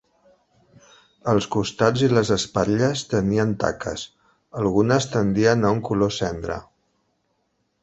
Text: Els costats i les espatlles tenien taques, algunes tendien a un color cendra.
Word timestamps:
Els 1.33 1.47
costats 1.55 2.05
i 2.07 2.09
les 2.19 2.31
espatlles 2.37 3.03
tenien 3.13 3.53
taques, 3.65 4.07
algunes 4.65 5.09
tendien 5.13 5.69
a 5.71 5.75
un 5.77 5.85
color 5.91 6.19
cendra. 6.19 6.61